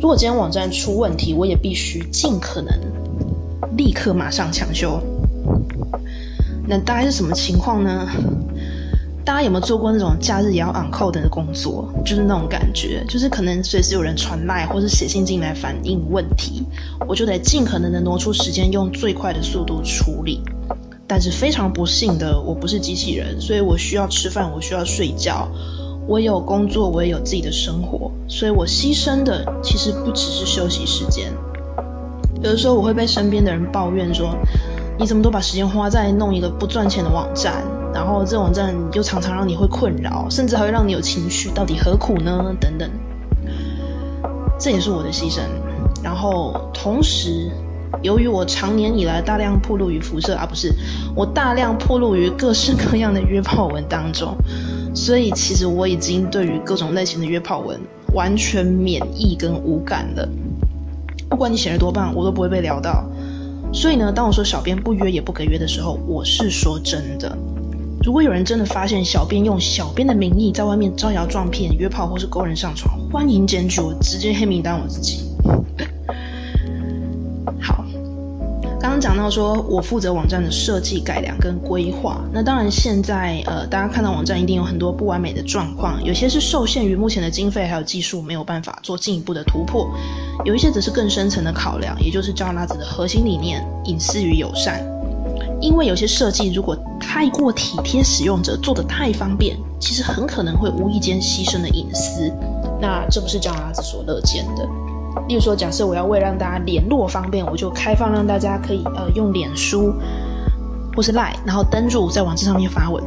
[0.00, 2.72] 如果今天网站出问题，我也必须尽可能
[3.76, 5.00] 立刻马上抢修。
[6.66, 8.08] 那大概是什么情况呢？
[9.24, 11.90] 大家有没有做过那种假日也要 on call 的工作？
[12.04, 16.62] 就是那种感觉，就是可能随时有人传赖或者写信进来反映问题，
[17.08, 20.42] 我就得尽可能的挪出时间，用最快的速度处理。
[21.06, 25.48] 但是非常不幸的，我不是机器人，所以我需要吃饭，我需要睡觉，
[26.06, 31.32] 我有工作，我也有自己的生活，所以我牺牲的其实不只是休息时间。
[32.42, 34.34] 有的时候我会被身边的人抱怨说
[34.98, 42.54] ：“你怎么都把时间花在弄一个不赚钱的网站，然后这网站又常常让你会困扰，甚至还会让你有情绪，到底何苦呢？
[42.60, 42.90] 等等，
[44.58, 45.40] 这也是我的牺牲。
[46.02, 47.50] 然后同时，
[48.04, 50.70] 由于我常年以来大量暴露于辐射啊，不是
[51.16, 54.36] 我大量暴露于各式各样的约炮文当中，
[54.94, 57.80] 所以其实我已经对于各种类型的约炮文
[58.12, 60.28] 完全免疫跟无感了。
[61.30, 63.06] 不管你写的多棒，我都不会被聊到。
[63.72, 67.34] 所以呢，当我说小编不约也不给约的时候，我是说真的。
[68.04, 75.24] 如果有人真的发现小编用小编的名义在外面招摇撞骗、约炮或是勾人上床，欢迎检举我，直接黑名单我自己。
[78.84, 82.22] 刚刚讲到说，我负责网站的设计、改良跟规划。
[82.30, 89.88] 那当然，现在呃，大家看到网站一定有很多不完美的状况，有些是受限于目前的经费还有技术，没有办法做进一步的突破；
[90.44, 94.86] 有一些则是更深层的考量，也就是招拉子的核心理念——隐私与友善。
[95.62, 102.30] 因为有些设计如果太过体贴使用者，做的太方便，其实很可能会无意间牺牲了隐私。
[102.82, 104.68] 那这不是招拉子所乐见的。
[105.28, 109.94] 例如说，假设我要为让大家联络方便，我就开放让大家可以呃用脸书
[110.94, 113.02] 或是 Line，然后登入在网站上面发文，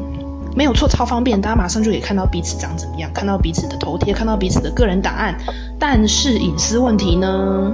[0.56, 5.38] 没有错，超方便，大家马上就可以看到彼此长怎么样，看到彼此的头贴，看到彼此的个人档案。
[5.80, 7.72] 但是隐私问题呢？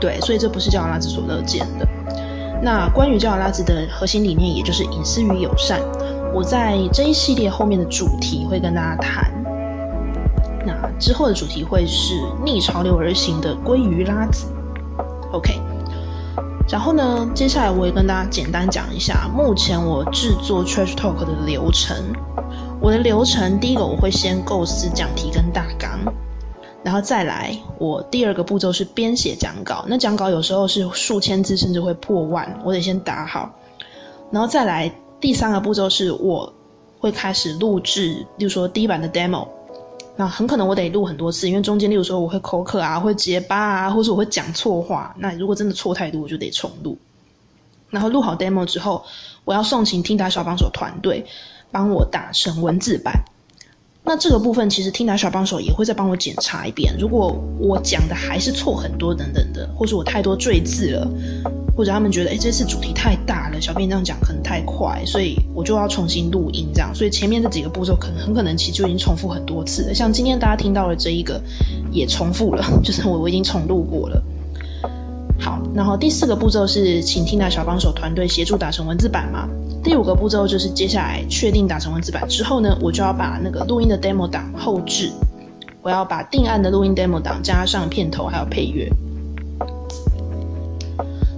[0.00, 1.88] 对，所以这不是叫拉子所乐见的。
[2.60, 5.80] 那关于叫拉子的核心理念，也就是隐私与友善，
[6.34, 9.31] 我在这一系列后面的主题会跟大家谈。
[10.64, 14.46] 那之后的主题会是逆潮流而行的鲑鱼拉子
[15.32, 15.60] ，OK。
[16.68, 21.96] 然后呢，接下来我也跟大家简单讲一下目前我制作 Trash Talk 的流程。
[22.80, 26.00] 我的流程，第一个我会先构思讲题跟大纲，
[26.82, 29.84] 然后再来我第二个步骤是编写讲稿。
[29.86, 33.50] 那讲稿有时候是数千字，甚至会破万，我得先打好。
[34.30, 34.90] 然后再来
[35.20, 36.52] 第三个步骤是我
[36.98, 39.46] 会开始录制，例如说第一版的 demo。
[40.22, 45.12] 那很可能我得录很多次，因为中间例如说我会口渴啊，会结巴啊，或者我会讲错话。
[45.18, 46.96] 那如果真的错太多，我就得重录。
[47.90, 49.04] 然后录好 demo 之后，
[49.44, 51.26] 我要送请听达小帮手团队
[51.72, 53.12] 帮我打成文字版。
[54.04, 61.08] 那这个部分其实听达小帮手也会再帮我检查一遍，如果我讲的还是错很多等等的，或是我太多赘字了。
[61.74, 69.94] 或者他们觉得，哎，这次主题太大了，小编这样讲可能太快，所以我就要重新录音，这样，所以前面这几个步骤可能很可能其实就已经重复很多次了。
[69.94, 71.40] 像今天大家听到的这一个，
[71.90, 74.22] 也重复了， 就是我我已经重录过了。
[75.42, 79.48] 好，然后第四个步骤是请听到小帮手团队协助打成文字版嘛。
[79.82, 85.10] 第五个步骤就是接下来确定打成文字版之后呢，我就要把那个录音的 demo 档后置，
[85.82, 88.88] 我要把定案的录音 demo 档加上片头还有配乐。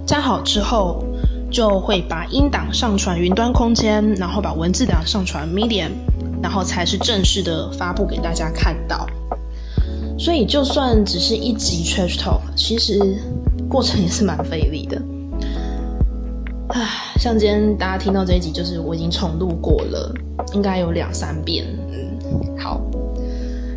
[0.05, 1.03] 加好之后，
[1.49, 5.89] 就会把音档上传云端空间，然后把文字档上传 Medium，
[6.43, 9.07] 然后才是正式的发布给大家看到。
[10.19, 12.99] 所以就算只是一集 Trash Talk，其实
[13.75, 15.01] 过程也是蛮费力的。
[16.69, 16.81] 唉，
[17.17, 20.13] 像今天大家听到这一集，就是我已经重录过了，
[20.53, 21.65] 应该有两三遍。
[21.91, 22.79] 嗯，好。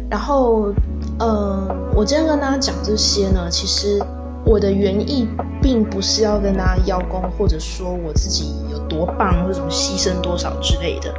[0.09, 0.73] 然后，
[1.19, 4.01] 呃，我今天跟大家讲这些呢，其实。
[4.45, 5.29] 我的原意
[5.61, 11.13] 并不是要跟大家邀功，或者说我自己有多棒，或者什么牺牲多少之类的。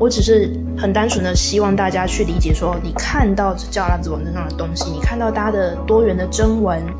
[0.00, 6.90] 我只是很单纯的希望大家去理解，说你看到叫拉子网站上的东西，你看到大家的多元的征文，你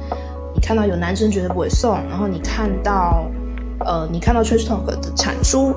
[0.63, 3.29] 看到有男生觉得不会送，然后你看到，
[3.81, 5.75] 呃，你看到 Trash Talk 的产出，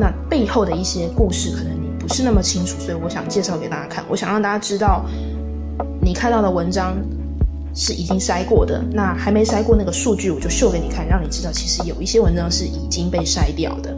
[0.00, 4.02] 那背后的一些故事，可能你不是那么清楚，所以我想介绍给大家看。
[4.08, 5.04] 我想让大家知道，
[6.00, 6.96] 你看到的文章。
[7.76, 13.92] 是已经筛过的，那还没筛过那个数据，我就秀给你看，让你知道其实有一些文章是已经被筛掉的。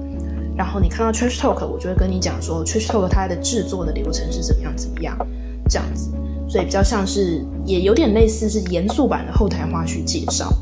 [0.57, 5.15] 然后你看到 Trash Talk，我就会跟你讲说 Trash Talk 它的制作的流程是怎么样怎么样
[5.69, 6.11] 这样子，
[6.49, 10.53] 所以比较像是也有点类似是严肃版的后台花絮介绍。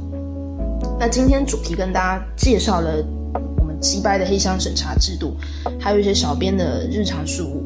[0.99, 3.05] 那今天主题跟大家介绍了
[3.59, 5.37] 我们击败的黑箱审查制度，
[5.81, 7.65] 还有一些小编的日常事务。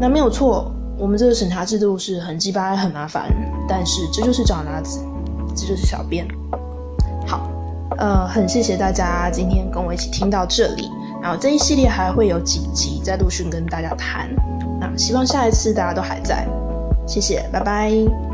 [0.00, 0.72] 那没有错。
[1.00, 3.32] 我们这个审查制度是很鸡巴很麻烦，
[3.68, 4.98] 但是这就是找拿子，
[5.54, 6.26] 这就是小编。
[7.24, 7.48] 好，
[7.98, 10.90] 呃，很谢谢大家今天跟我一起听到这里，
[11.22, 14.28] 然后这一系列还会有几集在陆续跟大家谈，
[14.80, 16.44] 那希望下一次大家都还在，
[17.08, 18.27] 谢谢，拜拜。